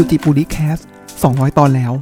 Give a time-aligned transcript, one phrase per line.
[0.00, 0.78] สุจิปุริแคส
[1.18, 1.92] 200 ตอนแล้ว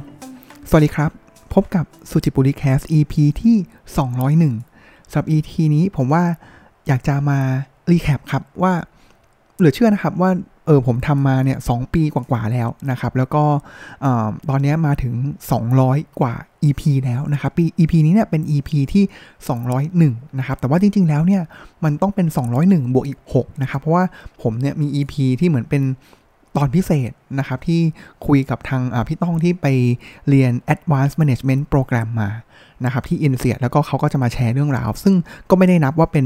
[0.69, 1.11] สวัสดีครับ
[1.53, 3.57] พบกับสุจิปุริแคส EP ที่
[4.53, 6.23] 201สำหรับ EP นี้ผมว่า
[6.87, 7.39] อยากจะมา
[7.91, 8.73] รีแคปครับว่า
[9.57, 10.31] เหลือเชื่อนะครับว่า
[10.65, 13.43] เออผมทำมาเนี่ยสปีกว่าๆแล้วนะครับ แล้วก็
[14.49, 15.13] ตอนนี้มาถึง
[15.67, 16.33] 200 กว่า
[16.63, 19.03] EP แล้วนะครับปี EP นี้เนี่ยเป็น EP ที่
[19.91, 21.43] 201 นะครับ แต่ว่าจริง ๆ แล้วเนี่ย
[21.83, 22.27] มันต้องเป็น
[22.61, 24.05] 201 บวกอีก 6 นะครับ เพราะว่า
[24.41, 25.83] ผมเนี่ยมี EP ที่เหมือนเป็น
[26.57, 27.81] ตอนพิเศษนะครับที่
[28.27, 29.67] คุยกับทางพี่ต้องที่ไป
[30.29, 32.29] เรียน Advanced Management Program มา
[32.85, 35.15] นะครับที่อินเซียแล้วก็เขาก็จะมาแชร์เรื่องราว ซึ่ง
[35.49, 36.25] ก็ไม่ได้นับว่าเป็น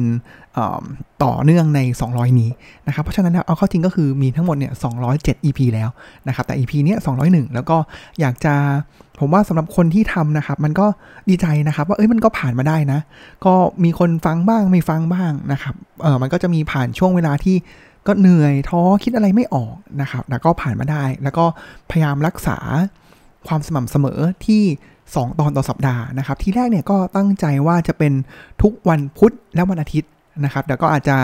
[1.23, 2.51] ต่อเนื่องใน 200 นี้
[2.87, 4.73] นะครับเพราะฉะนั้นเอาเข้าจริงก็คือมีทั้งหมดเนี่ย
[5.09, 5.89] 207 EP แล้ว
[6.27, 7.77] นะครับแต่ EP เนี้ย201 แล้วก็
[8.19, 8.53] อยากจะ
[9.19, 10.85] ผมว่าสำหรับคนที่ทำนะครับ มันก็
[11.29, 12.99] ดีใจนะครับ ว่าเอ้ยมันก็ผ่านมาได้นะ
[13.45, 17.55] ก็มีคนฟังบ้างไม่ฟังบ้างนะครับเออมันก็จะมีผ่านช่วงเวลาที่
[18.07, 21.45] ก็เหนื่อยท้อคิดอะไรไม่ออกนะครับแต่ก็ผ่านมาได้ แล้วก็
[21.89, 22.57] พยายามรักษา
[23.47, 24.63] ความสม่ำเสมอที่
[25.01, 28.13] 2 ตอนต่อสัปดาห์นะครับ ทีแรกเนี่ยก็ตั้งใจว่าจะเป็น
[28.61, 30.09] ทุกวันพุธและวันอาทิตย์
[30.43, 31.17] นะครับแต่ก็อาจจะ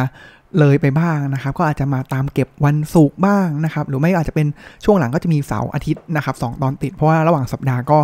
[0.60, 4.48] เลยไปบ้างนะครับ ก็อาจจะมาตามเก็บวันศุกร์บ้างนะครับ หรือไม่อาจจะเป็น
[4.86, 8.00] ช่วงหลังก็จะมีเสาร์อาทิตย์นะครับสตอนติด เพราะว่าระหว่างสัปดาห์ก็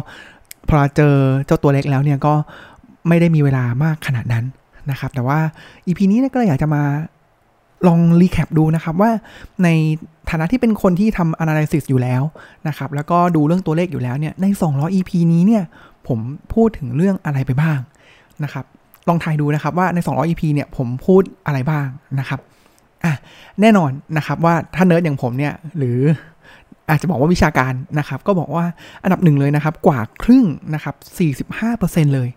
[0.70, 2.34] พอเจอเจ้าตัวเล็กแล้วเนี่ยก็
[3.08, 4.46] ไม่ได้มีเวลามากขนาดนั้น
[4.92, 5.40] นะครับ แต่ว่า
[5.86, 6.84] EP นี้ก็เลยอยากจะมา
[7.88, 9.12] ลอง recap ดูนะครับว่า
[9.64, 9.68] ใน
[10.30, 12.22] ฐานะที่เป็นคนที่ทำ analysis อยู่แล้ว
[12.68, 15.64] นะครับ แล้วก็ดูเรื่องตัวเลขอยู่แล้วเนี่ยใน 200 EP นี้เนี่ย
[16.08, 16.20] ผม
[16.54, 17.80] พูดถึงเรื่องอะไรไปบ้าง
[18.44, 18.66] นะครับ
[19.08, 21.88] ลองทายดูนะครับว่าใน 200 EP เนี่ยผมพูดอะไรบ้าง
[22.20, 22.40] นะครับ
[23.04, 23.14] อะ
[23.62, 26.00] แน่นอนนะครับว่าถ้าเนิร์ดอย่างผมเนี่ยหรือ
[26.90, 28.66] อาจจะบอกว่าวิชาการนะครับ ก็บอกว่า
[29.04, 30.96] อันดับหนึ่งเลยนะครับ กว่าครึ่งนะครับ
[31.52, 32.30] 45%เลย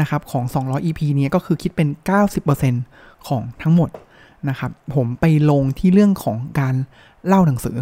[0.00, 1.88] นะครับของ 200 EP นี้ก็คือคิดเป็น
[2.58, 3.90] 90%ของทั้งหมด
[4.50, 6.74] นะครับ ผมไปลงที่เรื่องของการ
[7.26, 7.76] เล่าหนังสือ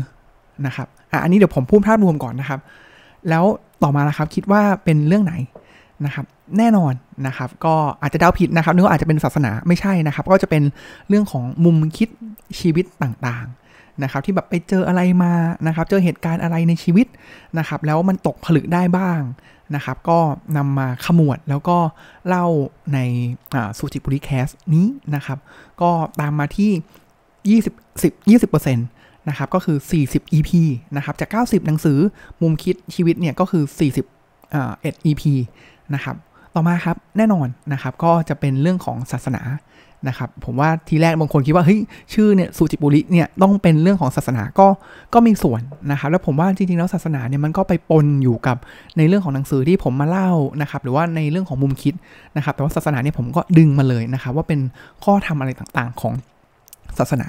[0.67, 2.61] นะครับอะอันนี้เดี๋ยวผมพูดภาพรวมก่อนนะครับ
[3.29, 3.45] แล้ว
[3.83, 5.35] ต่อมานะครับคิดว่าเป็นเรื่องไหน
[6.05, 6.27] นะครับ
[6.59, 6.93] แน่นอน
[7.27, 10.63] นะครับ ก็อาจจะเดาผิดนะครับนึกว่าอาจจะเป็นศาสนาไม่ใช่นะครับ ก็จะเป็น
[11.09, 12.09] เรื่องของมุมคิด
[12.59, 13.47] ชีวิตต่าง
[14.03, 15.33] นะครับที่แบบไปเจออะไรมา
[15.67, 17.07] นะครับเจอเหตุการณ์อะไรในชีวิต
[17.59, 19.21] นะครับแล้วมันตกผลึกได้บ้าง
[19.75, 20.19] นะครับก็
[20.57, 21.79] นำมาขมวดแล้วก็
[22.29, 22.47] เล่า
[22.95, 22.99] ใน
[23.79, 25.39] สูจิบุริแคสนี้นะครับ
[25.83, 25.91] ก็
[26.21, 30.51] ตามมาที่ 20 10 20%นะครับก็คือ 40 EP
[30.97, 31.99] นะครับจาก 90 หนังสือ
[32.43, 33.65] มุมคิดชีวิตเนี่ยก็คือ
[34.09, 35.23] 40อ่า1 EP
[35.95, 36.17] นะครับ
[36.55, 39.43] ต่อมาครับแน่นอนนะครับก็จะเป็นเรื่องของศาสนา
[40.09, 41.81] นะครับผมว่าทีแรกบางคนคิดว่าเฮ้ย
[42.13, 44.67] ชื่อเนี่ยสุจิบุริเนี่ยต้องเป็นเรื่องของศาสนาก็
[45.15, 48.57] ก็มีส่วนนะครับแล้วผมว่าจริงๆแล้วศาสนาเนี่ยมันก็ไปปนอยู่กับ
[48.99, 50.31] ในเรื่องของหนังสือที่ผมมาเล่า
[50.63, 51.95] นะครับหรือว่าในเรื่องของมุมคิด
[52.37, 54.61] นะครับแต่ว่าศาสนาเนี่ยผมก็ดึงมาเลยนะครับว่าเป็น
[55.05, 56.15] ข้อทำอะไรต่างๆของ
[56.99, 57.29] ศาสนา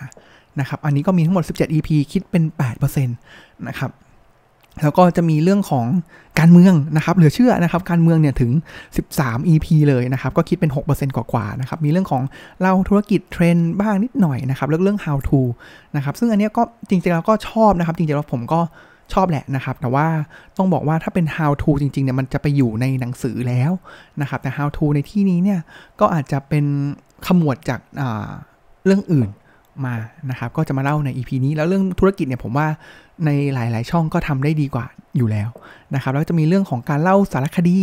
[0.60, 2.44] นะครับอันนี้ก็มีทั้งหมด 17 EP คิดเป็น
[2.80, 3.92] 8%นะครับ
[4.82, 5.86] แล้วก็จะมีเรื่องของ
[6.40, 8.52] การเมืองนะครับเหลือเชื่อนะครับการเมืองเนี่ยถึง
[9.02, 12.24] 13 EP เลยนะครับก็คิดเป็น 6%กว่าๆนะครับมีเรื่องของ
[12.60, 15.42] เล่าธุรกิจเทรนด์บ้างนิดหน่อยนะครับเรื่องเรื่อง how to
[15.96, 18.60] นะครับซึ่งอันนี้ก็จริงๆแล้วก็ชอบนะครับจริงๆแล้วผมก็
[19.14, 20.08] ชอบแหละนะครับ แต่ว่า
[20.58, 23.72] ต้องบอกว่าถ้าเป็น how to จริงๆเนี่ยมันจะไปอยู่ในหนังสือแล้ว
[24.22, 25.60] นะครับแต่ how to ในที่นี้เนี่ย
[26.00, 26.66] ก็อาจจะเป็น
[27.28, 27.80] ขมวดจาก
[28.86, 29.30] เรื่องอื่น
[29.86, 29.96] มา
[30.30, 32.68] นะครับ ก็จะมาเล่าใน EP นี้แล้วเรื่องธุรกิจเนี่ยผมว่า
[33.26, 34.86] ในหลาย ๆ ช่องก็ทำได้ดีกว่า
[35.18, 35.50] อยู่แล้ว
[35.96, 37.80] นะครับ แล้วจะมีเรื่องของการเล่าสารคดี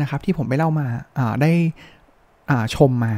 [0.00, 0.86] นะครับ ที่ผมไปเล่ามา
[1.42, 1.52] ได้
[2.74, 3.14] ชมมา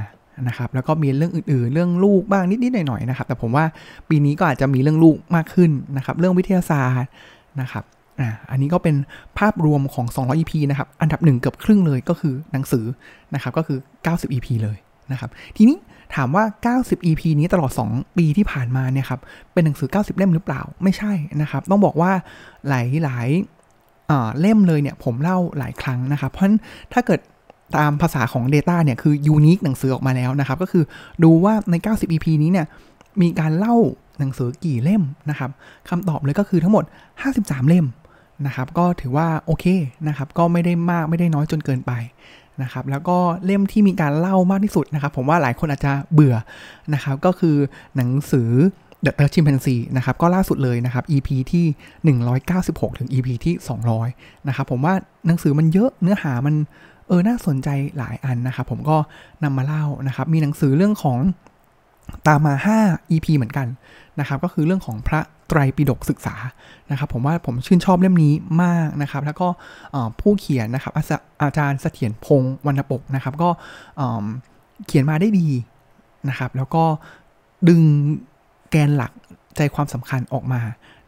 [0.49, 3.65] นะครับ แล้วก็มีเรื่องอื่น ๆ เรื่องลูกบ้างนิด ๆ หน่อย ๆ นะครับ แต่ผมว่า
[4.09, 7.09] ปีนี้ก็อาจจะมีเรื่องลูกมากขึ้นนะครับ เรื่องวิทยาศาสตร์
[7.61, 7.85] นะครับ
[8.21, 8.97] อ่าอันนี้ก็เป็น
[9.39, 12.85] ภาพรวมของ 200 EP นะครับ อันดับหนึ่งเกือบครึ่งเลยก็คือหนังสือ
[13.35, 14.77] นะครับ ก็คือ 90 EP เลย
[15.13, 15.77] นะครับ ทีนี้
[16.15, 16.45] ถามว่า
[16.81, 19.21] 90 EP นี้ตลอด 2 ปีที่ผ่านมาเนี่ยครับ
[19.53, 21.13] เป็นหนังสือ 90 เล่มหรือเปล่า ไม่ใช่
[21.43, 22.13] นะครับ ต้องบอกว่า
[22.69, 23.29] หลายหลาย
[24.41, 26.59] เล่มเลยเนี่ยผมเล่าหลายครั้งนะครับ เพราะฉะนั้น
[26.93, 27.21] ถ้าเกิด
[27.77, 30.85] ตามภาษาของ Data เนี่ยคือยูนิคหนังสือออกมาแล้วนะครับ ก็คือ
[31.25, 32.67] ดูว่าใน 90 EP นี้เนี่ย
[33.21, 33.77] มีการเล่า
[34.19, 35.51] หนังสือกี่เล่มนะครับ
[35.89, 36.85] คำตอบเลยก็คือทั้งหมด
[37.27, 37.87] 53 เล่ม
[38.47, 39.65] นะครับ ก็ถือว่าโอเค
[40.09, 41.93] นะครับ ก็ไม่ได้มากไม่ได้น้อยจนเกินไป
[42.63, 46.37] นะครับแล้วก็เล่มที่มีการเล่ามากที่สุดนะครับผมว่าหลายคนอาจจะเบื่อ
[46.95, 47.57] นะครับก็คือ
[47.97, 48.51] หนังสือ
[49.05, 53.55] The Third Chimpanzee นะครับก็ล่าสุดเลยนะครับ EP ที่ 196 ถึง EP ที่
[54.01, 54.95] 200 นะครับผมว่า
[55.27, 56.55] หนังสือมันเยอะเนื้อหามัน
[57.09, 57.69] เออน่าสนใจ
[57.99, 58.97] หลายอันนะครับผมก็
[59.45, 61.19] นำมาเล่านะครับมีหนังสือเรื่องของ
[62.27, 62.55] ตามมา
[62.85, 63.67] 5 EP เหมือนกัน
[64.21, 66.35] นะครับ ก็คือเรื่องของพระไตรปิฎกศึกษา
[66.91, 68.33] นะครับ ผมว่าผมชื่นชอบเล่มนี้
[68.63, 69.49] มากนะครับ แล้วก็
[70.21, 70.93] ผู้เขียนนะครับ
[71.43, 73.49] อาจารย์เสถียรพงศ์วรรณปกนะครับ ก็
[74.87, 75.49] เขียนมาได้ดี
[76.29, 76.85] นะครับ แล้วก็
[77.69, 77.83] ดึง
[78.71, 79.13] แกนหลัก
[79.57, 80.61] ใจความสำคัญออกมา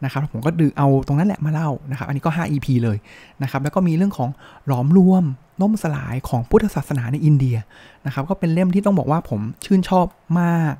[0.03, 2.97] นะครับผมก็ดึงเอาตรงนั้นแหละมาเล่านะครับ อันนี้ก็ 5 EP เลย
[3.41, 4.29] นะครับ แล้วก็มีเรื่องของ
[4.67, 5.23] หลอมรวม
[5.61, 7.57] ล่มสลายของพุทธศาสนาในอินเดีย
[8.05, 10.05] นะครับ ก็เป็นเล่มที่ต้องบอกว่าผมชื่นชอบ
[10.39, 10.75] มาก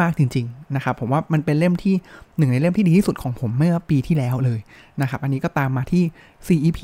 [0.00, 1.94] มาก ๆ จริง ๆ นะครับ ผมว่ามันเป็นเล่มที่
[2.38, 4.60] หนึ่งในเล่มที่ดีที่สุดของผมเมื่อปีที่แล้วเลย
[5.00, 6.80] นะครับ อันนี้ก็ตามมาที่ 4 EP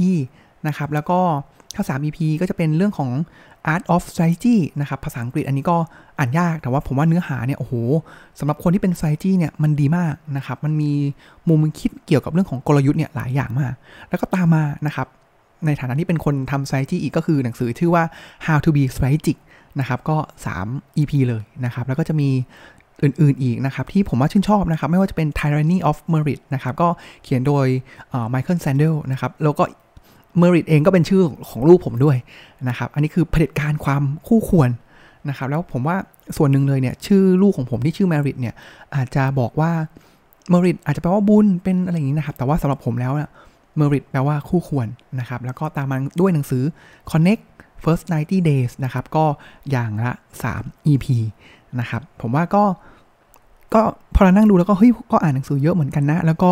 [0.69, 1.21] นะครับ แล้วก็
[1.75, 3.11] ถ้า 3 EP ก็จะเป็นเรื่องของ
[3.73, 5.77] Art of Strategy นะครับ ภาษาอังกฤษอันนี้ก็
[6.19, 7.75] อ่านยาก แต่ว่าผมว่าเนื้อหาเนี่ย โอ้โห
[8.39, 10.93] สำหรับคนที่เป็น strategy เนี่ย มันดีมากนะครับ มันมี
[11.49, 13.75] มุมคิดเกี่ยวกับเรื่องของกลยุทธ์เนี่ยหลายอย่างมาก
[14.09, 15.07] แล้วก็ตามมานะครับ
[15.67, 18.05] ในฐานะที่เป็นคนทำ strategy อีกก็คือหนังสือชื่อว่า
[18.47, 19.37] How to be strategic
[19.81, 20.17] นะครับ ก็
[20.59, 22.29] 3 EP เลยนะครับ แล้วก็จะมี
[23.03, 26.89] อื่น ๆ อีกนะครับ ที่ผมว่าชื่นชอบนะครับ ไม่ว่าจะเป็น Tyranny of Merit นะครับ ก็
[27.23, 27.67] เขียนโดย
[28.35, 29.65] Michael Sandel นะครับ แล้วก็
[30.39, 32.17] เมอริตเองก็เป็นชื่อของลูกผมด้วย
[32.69, 34.71] นะครับ อันนี้คือเผด็จการความคู่ควร
[35.29, 35.97] นะครับ แล้วผมว่า
[36.37, 38.55] ส่วนหนึ่งเลยเนี่ยชื่อลูกของผมที่ชื่อเมริตเนี่ย
[38.95, 39.73] อาจจะบอกว่า
[40.51, 43.31] เมริตอาจจะแปลว่าบุญเป็นอะไรอย่างนี้นะครับ แต่ว่าสำหรับผมแล้วเนี่ย
[43.77, 44.89] เมริตแปลว่าคู่ควร
[45.21, 46.63] นะครับ แล้วก็ตามมาด้วยหนังสือ
[47.11, 47.43] Connect
[47.83, 49.25] First 90 Days นะครับ ก็
[49.71, 50.13] อย่างละ
[50.53, 51.07] 3 EP
[51.81, 52.65] นะครับ ผมว่าก็
[53.75, 53.81] ก็
[54.15, 56.51] พอเรานั่งดูแล้วก็เฮ้ยก็อ่านหนังสือเยอะเหมือนกันนะ แล้วก็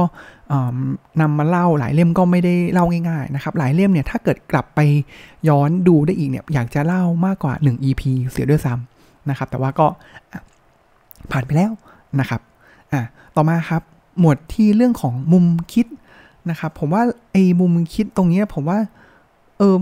[1.21, 4.81] นำมาเล่าหลายเล่มก็ไม่ได้เล่าง่ายๆนะครับ หลายเล่มเนี่ยถ้าเกิดกลับไป
[5.49, 9.87] ย้อนดูได้อีกเนี่ยอยากจะเล่ามากกว่า 1 EP เสียด้วยซ้ำนะครับ แต่ว่าก็
[11.31, 11.73] ผ่านไปแล้ว
[12.21, 12.41] นะครับ
[12.93, 13.03] อะ
[13.37, 13.83] ต่อมาครับ
[14.19, 15.87] หมวดที่เรื่องของมุมคิด
[16.51, 17.03] นะครับผมว่า
[17.33, 18.79] ไอ้มุมคิดตรงนี้ผมว่า
[19.59, 19.77] เออ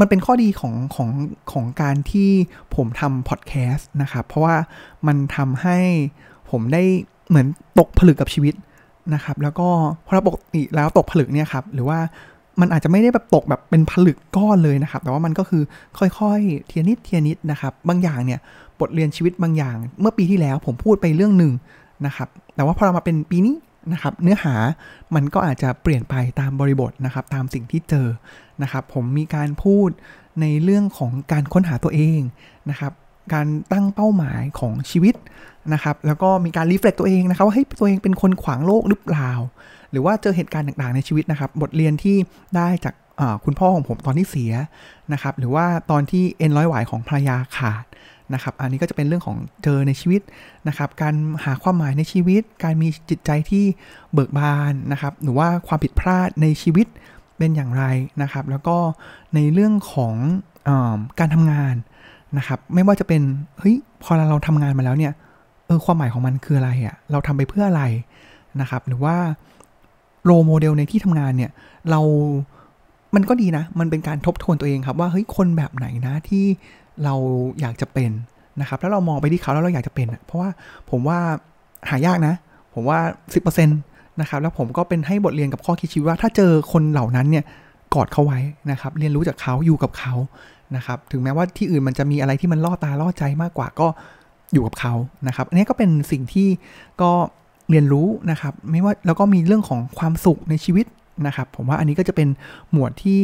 [0.00, 1.08] มันเป็นข้อดีของของ
[1.52, 2.30] ของการที่
[2.74, 4.56] ผมทำพอดแคสต์นะครับ เพราะว่า
[5.06, 5.78] มันทำให้
[6.50, 6.82] ผมได้
[7.28, 7.46] เหมือน
[7.78, 8.54] ตกผลึกกับชีวิต
[9.14, 9.68] นะครับ แล้วก็
[10.06, 11.98] พอเราปกติแล้วตกผลึกเนี่ยครับ หรือว่า
[12.60, 15.62] มันอาจจะไม่ได้แบบตกแบบเป็นผลึกก้อนเลยนะครับ แต่ว่ามันก็คือ
[15.98, 18.40] ค่อยๆเทียนิดเทียนิดนะครับ บางอย่างเนี่ย
[18.80, 21.52] บทเรียนชีวิตบางอย่าง เมื่อปีที่แล้วผมพูดไปเรื่องหนึ่ง
[22.06, 23.56] นะครับ แต่ว่าพอเรามาเป็นปีนี้
[23.92, 24.54] นะครับ เนื้อหา
[25.14, 28.08] มันก็อาจจะเปลี่ยนไปตามบริบทนะครับ ตามสิ่งที่เจอ
[28.62, 29.90] นะครับ ผมมีการพูด
[30.40, 32.20] ในเรื่องของการค้นหาตัวเอง
[32.70, 32.92] นะครับ
[33.34, 35.14] การตั้งเป้าหมายของชีวิต
[35.72, 39.30] นะครับ แล้วก็มีการรีเฟล็กตัวเองนะครับว่าเฮ้ยตัวเองเป็นคนขวางโลกหรือเปล่า
[39.90, 42.16] หรือว่าเจอเหตุการณ์ต่างๆในชีวิตนะครับ บทเรียนที่
[42.56, 42.94] ได้จาก
[43.44, 44.52] คุณพ่อของผมตอนที่เสีย
[45.12, 47.84] นะครับ หรือว่าตอนที่เอ็นร้อยหวายของภรรยาขาด
[48.34, 50.22] นะครับ อันนี้ก็จะเป็นเรื่องของเจอในชีวิต
[50.68, 51.14] นะครับ การ
[51.44, 53.64] หาความหมายในชีวิต การมีจิตใจที่
[54.12, 56.86] เบิกบานนะครับ หรือว่าความผิดพลาดในชีวิต
[57.38, 57.84] เป็นอย่างไร
[58.22, 58.76] นะครับ แล้วก็
[59.34, 60.14] ในเรื่องของ
[60.68, 60.70] อ
[61.18, 61.74] การทำงาน
[62.36, 63.22] นะครับ ไม่ว่าจะเป็น
[63.58, 65.12] เฮ้ยพอเราทำงานมาแล้วเนี่ย
[65.66, 67.84] เออความหมายของมันคืออะไรอะ่ะเราทำไปเพื่ออะไร
[68.60, 69.16] นะครับ หรือว่า
[70.24, 71.50] โรโมเดลในที่ทำงานเนี่ย
[71.90, 72.00] เรา
[73.14, 76.44] มันก็ดีนะ มันเป็นการทบทวนตัวเองครับว่าเฮ้ยคนแบบไหนนะที่
[77.04, 77.14] เรา
[77.60, 78.10] อยากจะเป็น
[78.60, 80.50] นะครับแล้วเรามองไปที่เขาแล้วเราอยากจะเป็นเพราะว่า
[80.90, 81.18] ผมว่า
[81.88, 82.34] หายากนะ
[82.74, 82.98] ผมว่า
[83.36, 87.44] 10%นะครับแล้วผมก็เป็นให้บทเรียนกับข้อคิดชีวิตว่าถ้าเจอคนเหล่านั้นเนี่ย
[87.94, 88.40] กอดเขาไว้
[88.70, 90.14] นะครับ เรียนรู้จากเขาอยู่กับเขา
[90.76, 93.88] นะครับ ถึงแม้ว่าที่อื่นมันจะมีอะไรที่มันล่อตาล่อใจมากกว่าก็
[94.52, 94.94] อยู่กับเขา
[95.26, 96.48] นะครับ อันนี้ก็เป็นสิ่งที่
[97.02, 97.10] ก็
[97.70, 100.86] เรียนรู้นะครับ ไม่ว่าแล้วก็มีเรื่องของความสุขในชีวิต
[101.26, 102.28] นะครับ ผมว่าอันนี้ก็จะเป็น
[102.72, 103.22] หมวดที่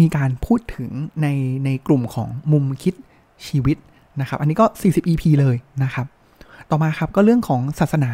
[0.00, 0.90] มีการพูดถึง
[1.22, 1.26] ใน
[1.64, 2.94] ในกลุ่มของมุมคิด
[3.46, 3.76] ชีวิต
[4.20, 6.06] นะครับ อันนี้ก็ 40 EP เลยนะครับ
[6.70, 8.12] ต่อมาครับก็เรื่องของศาสนา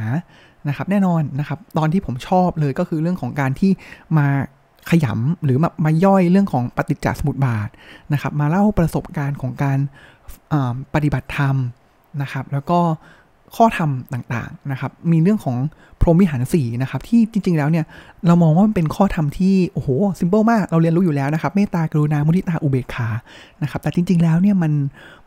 [0.68, 3.70] นะครับ แน่นอนนะครับ ตอนที่ผมชอบเลยก็คือเรื่องของการที่
[4.18, 4.26] มา
[4.90, 7.68] ขยำหรือมามาย่อยเรื่องของปฏิจจสมุปบาท
[8.12, 9.78] นะครับ มาเล่าประสบการณ์ของการ
[10.94, 11.56] ปฏิบัติธรรม
[12.22, 12.80] นะครับ แล้วก็
[13.56, 15.56] ข้อธรรมต่างๆนะครับ มีเรื่องของ
[16.00, 17.84] พรหมวิหารสีนะครับ ที่จริง ๆ แล้วเนี่ย
[18.26, 19.88] เรามองว่ามันเป็นข้อธรรมที่โอ้โห
[20.20, 23.08] ซิมเปิลมากเราเรียนรู้อยู่แล้วนะครับเมตตากรุณามุทิตาอุเบกขา
[23.62, 24.72] นะครับ แต่จริง ๆ แล้วเนี่ยมัน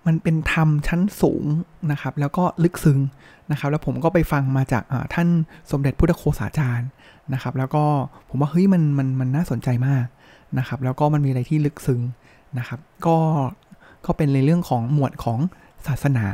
[0.06, 1.46] มันเป็นธรรมชั้นสูง
[1.92, 3.00] นะครับ แล้วก็ลึกซึ้ง
[3.52, 5.28] นะครับ แล้วผมก็ไปฟังมาจากท่าน
[5.72, 6.88] สมเด็จพุทธโฆษาจารย์
[7.34, 7.84] นะครับ แล้วก็
[8.30, 10.06] ผมว่าเฮ้ยมันมันมันน่าสนใจมาก
[10.58, 12.02] นะครับ แล้วก็มันมีอะไรที่ลึกซึ้ง
[12.58, 13.18] นะครับ ก็
[14.06, 15.40] ก็เป็นในเรื่องของหมวดของ
[15.88, 16.26] ศาสนา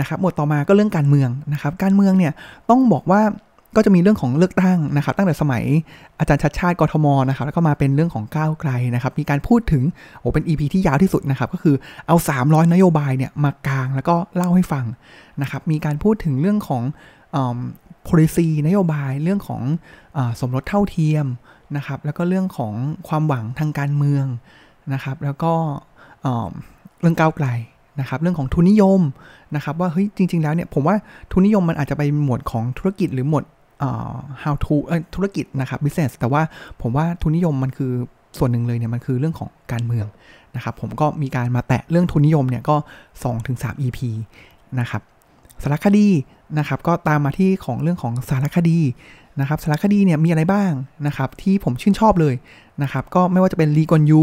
[0.00, 2.32] นะครับ หมวดต่อมาก็เรื่องการเมืองนะครับ การเมืองเนี่ย
[2.70, 3.22] ต้องบอกว่า
[3.76, 5.64] ก็จะมีเรื่องของเลือกตั้งนะครับ ตั้งแต่สมัย
[6.18, 9.82] อาจารย์ชัดชาติกทมนะครับแล้วก็มาเป็นเรื่องของก้าวไกลนะครับ มีการพูดถึง
[10.20, 11.76] โอ้เป็น EP ที่ยาวที่สุดนะครับ ก็คือ
[12.06, 14.84] เอา 300 นโยบายเนี่ยมากลางแล้วก็เล่าให้ฟัง
[15.42, 16.82] นะครับ มีการพูดถึงเรื่องของ
[18.06, 19.62] policy นโยบายเรื่องของ
[20.16, 21.26] อสมรสเท่าเทียม
[21.76, 22.74] นะครับ แล้วก็เรื่องของ
[23.08, 24.26] ความหวังทางการเมือง
[24.92, 25.52] นะครับ แล้วก็
[27.00, 27.48] เรื่องก้าวไกล
[28.00, 29.00] นะครับ เรื่องของทุนนิยม
[29.56, 30.96] นะครับว่าเฮ้ยจริง ๆ แล้วเนี่ยผมว่า
[31.32, 33.44] ทุนนิยมมันอาจจะไปหมวดของธุรกิจหรือหมวด
[34.42, 34.74] how to
[35.14, 36.42] ธุรกิจนะครับ business แต่ว่า
[36.82, 37.92] ผมว่าทุนนิยมมันคือ
[38.38, 40.06] ส่วนหนึ่งเลยเนี่ยมันคือเรื่องของการเมือง
[40.56, 42.76] นะครับ ผมก็มีการมาแตะเรื่องทุนนิยมเนี่ยก็
[43.32, 43.98] 2-3 EP
[44.80, 45.02] นะครับ
[45.62, 46.08] สารคดี
[46.58, 48.78] นะครับ ก็ตามมาที่ของเรื่องของสารคดี
[49.40, 50.72] นะครับสารคดีเนี่ยมีอะไรบ้าง
[51.06, 52.34] นะครับ ที่ผมชื่นชอบเลย
[52.82, 54.22] นะครับ ก็ไม่ว่าจะเป็นลีกอนยู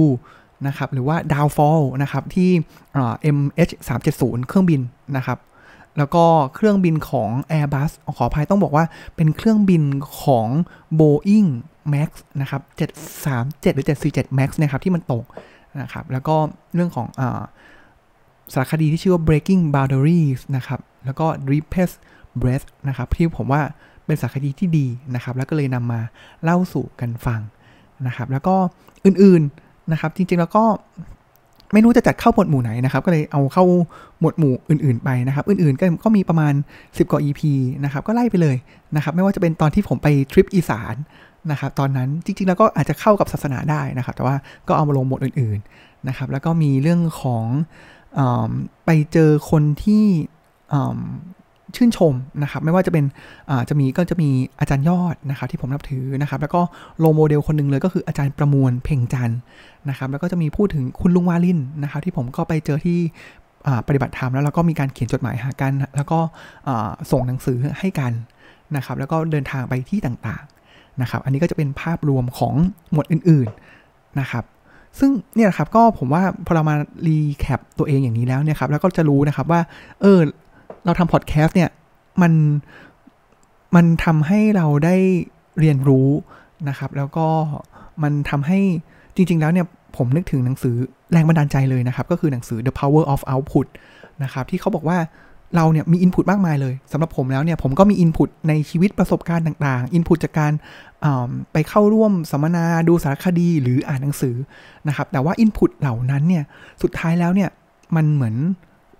[0.67, 2.49] นะครับหรือว่า Downfall นะครับที่
[3.35, 4.81] MH 3 7 0เครื่องบิน
[5.17, 5.37] นะครับ
[5.97, 8.85] แล้วก็เครื่องบินของ Airbus ขออภัยต้องบอกว่า
[9.15, 9.83] เป็นเครื่องบิน
[10.21, 10.47] ของ
[10.99, 11.49] Boeing
[11.93, 12.09] Max
[12.41, 12.61] นะครับ
[13.17, 15.25] 737 หรือ 747 Max นะครับที่มันตก
[15.81, 16.35] นะครับ แล้วก็
[16.75, 17.21] เรื่องของอ
[18.53, 21.95] สารคดีที่ชื่อว่า breaking boundaries นะครับ แล้วก็ deepest
[22.41, 23.61] breath นะครับ ที่ผมว่า
[24.05, 26.01] เป็นสารคดีที่ดีนะครับ แล้วก็เลยนำมา
[26.43, 27.41] เล่าสู่กันฟัง
[28.07, 28.55] นะครับ แล้วก็
[29.05, 30.63] อื่นๆนะครับ จริงๆแล้วก็
[31.73, 33.65] ไม่รู้จะจัดเข้าหมวดหมู่ไหนนะครับ ก็เลยเอาเข้า
[34.19, 37.41] หมวดหมู่อื่นๆไปนะครับ อื่นๆก็ก็มีประมาณ 10 กว่า EP
[37.83, 38.55] นะครับ ก็ไล่ไปเลย
[38.95, 40.95] นะครับ ไม่ว่าจะเป็นตอนที่ผมไปทริปอีสาน
[41.51, 44.35] นะครับ ตอนนั้นจริงๆแล้วก็อาจจะเข้ากับศาสนาได้นะครับ แต่ว่า
[44.67, 47.45] ก็เอามาลงหมวดอื่นๆนะครับ แล้วก็มีเรื่องของ
[48.85, 50.05] ไปเจอคนที่
[51.75, 52.13] ชื่นชม
[52.43, 53.05] นะครับไม่ว่าจะเป็น
[53.69, 56.61] จะมีก็จะมีอาจารย์ยอดนะครับที่ผมนับถือนะครับ แล้วก็
[56.99, 59.31] role model คนหนึ่งเลยก็คืออาจารย์ประมวลเพ็งจันทร์
[59.89, 62.99] นะครับ แล้วก็จะมีพูดถึงคุณลุงวาลินนะครับ ที่ผมก็ไปเจอที่
[63.87, 66.19] ปฏิบัติธรรมแล้วเราก็มีการเขียนจดหมายหากัน แล้วก็
[67.11, 68.13] ส่งหนังสือให้กัน
[68.75, 72.55] นะครับ แล้วก็เดินทางไปที่ต่างๆนะครับ อันนี้ก็จะเป็นภาพรวมของ
[72.91, 74.43] หมวดอื่นๆนะครับ
[74.99, 76.75] ซึ่งเนี่ยครับก็ผมว่าพอเรามา
[77.07, 79.61] รีแคปตัวเองอย่างนี้แล้วเนี่ยครับแล้วก็จะรู้นะครับว่า
[80.01, 80.19] เออ
[80.85, 81.69] เราทำพอดแคสต์เนี่ย
[82.21, 82.33] มัน
[83.75, 84.95] มันทำให้เราได้
[85.59, 86.09] เรียนรู้
[86.69, 87.27] นะครับ แล้วก็
[88.03, 88.59] มันทำให้
[89.15, 89.65] จริง ๆ แล้วเนี่ย
[89.97, 90.75] ผมนึกถึงหนังสือ
[91.11, 93.67] แรงบันดาลใจเลยนะครับ ก็คือหนังสือ The Power of Output
[94.23, 94.97] นะครับ ที่เขาบอกว่า
[95.55, 100.51] เราเนี่ยมีอินพุตมากมายเลยสำหรับผมแล้วเนี่ยผมก็มีอินพุตในชีวิตประสบการณ์ต่างๆอินพุตจากการ
[101.53, 104.35] ไปเข้าร่วมสัมมนาดูสารคดีหรืออ่านหนังสือ
[104.87, 106.43] นะครับแต่ว่าอินพุตเหล่านั้นเนี่ย
[106.81, 107.49] สุดท้ายแล้วเนี่ย
[107.95, 108.35] มันเหมือน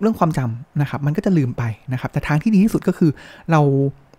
[0.00, 3.10] เรื่องความจำนะครับมันก็จะลืมไปนะครับแต่ทางที่ดีที่สุดก็คือ
[3.50, 3.60] เรา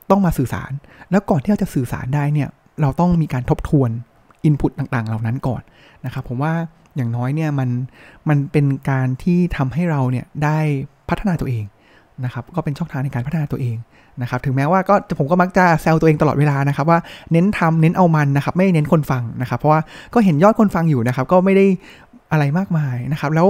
[0.09, 0.71] ต้องมาสื่อสาร
[1.11, 2.49] แล้วก่อนที่เราจะสื่อสารได้เนี่ย
[2.81, 3.89] เราต้องมีการทบทวน
[4.45, 5.61] อินพุตต่างๆ เหล่านั้นก่อน
[6.05, 6.53] นะครับผมว่า
[6.95, 7.69] อย่างน้อยเนี่ยมัน
[8.29, 10.59] มันเป็นการที่ทำให้เราเนี่ยได้
[11.09, 11.63] พัฒนาตัวเอง
[12.25, 13.77] นะครับก็เป็นช่องทางในการพัฒนาตัวเอง
[14.21, 16.99] นะครับถึงแม้ว่าก็ผมก็มักจะแซวตัวเองตลอดเวลานะครับว่า
[17.31, 19.81] เน้นทำเน้นเอามันนะครับไม่เน้นคนฟังนะครับ เพราะว่า
[20.13, 21.65] ก็เห็นยอดคนฟังอยู่นะครับ ก็ไม่ได้
[22.31, 23.47] อะไรมากมายนะครับ แล้ว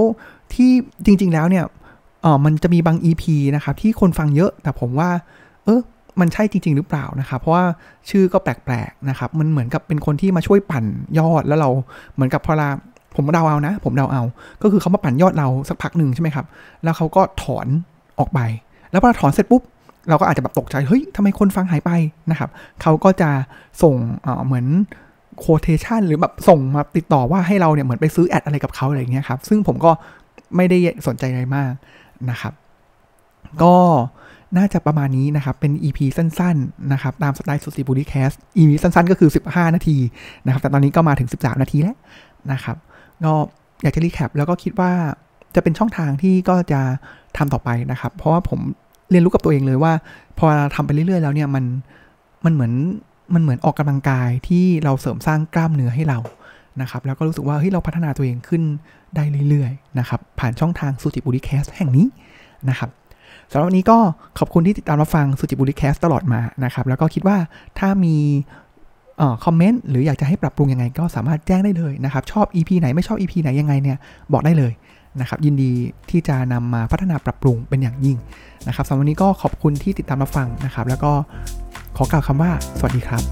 [0.54, 0.70] ที่
[1.06, 1.64] จริง ๆแล้วเนี่ย
[2.24, 3.24] อ๋อมันจะมีบาง EP
[3.56, 5.08] นะครับที่คนฟังเยอะแต่ผมว่า
[5.64, 5.80] เออ
[6.20, 7.64] มันใช่จริง ๆ หรือเปล่านะครับ เพราะว่า
[8.10, 10.84] ชื่อก็แปลกๆนะครับ มันเหมือนกับเป็นคนที่มาช่วยปั่น
[11.18, 11.70] ยอดแล้วเรา
[12.14, 12.68] เหมือนกับพอลา
[13.16, 14.22] ผมเดาเอานะ ผมเดาเอา
[14.62, 16.46] ก็คือเขามาปั่นยอดเราสักพักหนึ่งใช่ไหมครับ
[16.84, 17.66] แล้วเขาก็ถอน
[18.18, 18.40] ออกไป
[18.90, 19.62] แล้วพอถอนเสร็จปุ๊บ
[20.08, 21.90] เราก็อาจจะแบบตกใจ เฮ้ยทำไมคนฟังหายไป
[22.30, 22.50] นะครับ
[22.82, 23.30] เขาก็จะ
[23.82, 23.94] ส่ง
[24.44, 24.66] เหมือน
[25.38, 29.90] โคเทชันหรือแบบส่งมาติดต่อว่าให้เราเนี่ยเหมือนไปซื้อแอดอะไรกับเขาอะไรอย่างเงี้ยครับ ซึ่งผมก็
[30.56, 31.72] ไม่ได้สนใจอะไรมาก
[32.30, 32.52] นะครับ
[33.62, 33.74] ก็
[34.56, 39.96] น่าจะประมาณนี้นะครับ เป็น EP สั้นๆ นะครับ ตามสไตล์สุสีบุรีแคส EP สั้นๆ ก็คือ 15 นาที
[40.44, 41.96] นะครับ แต่ตอนนี้ก็มาถึง 13 นาทีแล้ว
[42.52, 42.76] นะครับ
[43.24, 43.32] ก็
[43.82, 44.92] อยากจะ recap แล้วก็คิดว่า
[45.54, 46.80] จะเป็นช่องทางที่ก็จะ
[47.36, 48.60] ทำต่อไปนะครับ เพราะว่าผม
[49.10, 49.92] เรียนรู้กับตัวเองเลยว่า
[50.38, 51.64] พอทำไปเรื่อยๆ แล้วเนี่ยมัน
[52.44, 52.72] มันเหมือน
[53.34, 56.18] มันเหมือนออกกำลังกายที่เราเสริมสร้างกล้ามเนื้อให้เรา
[56.80, 58.62] นะครับ แล้วก็รู้สึกว่าเฮ้ยเราพัฒนาตัวเองขึ้น
[59.16, 62.06] ได้เรื่อยๆนะครับผ่านช่องทาง SuJiPuLi Cast แห่งนี้
[62.68, 62.90] นะครับ
[63.50, 63.98] สำหรับวันนี้ก็
[64.38, 67.36] ขอบคุณที่ติดตามรับฟัง SuJiPuLi Cast ตลอดมานะครับ แล้วก็คิดว่า
[67.78, 68.16] ถ้ามี
[69.44, 73.98] คอมเมนต์หรืออยากจะให้ปรับปรุงยังไงก็สามารถแจ้งได้เลยนะครับ ชอบ EP ไหนไม่ชอบ EP ไหนยังไงเนี่ย
[74.32, 74.72] บอกได้เลย
[75.20, 75.72] นะครับยินดี
[76.10, 78.16] ที่จะนำมาพัฒนาปรับปรุงเป็นอย่างยิ่ง
[78.66, 81.12] นะครับสำหรับวันนี้ก็ขอบคุณที่ติดตามรับฟังนะครับ แล้วก็
[81.96, 83.22] ขอกล่าวคำว่าสวัสดีครับ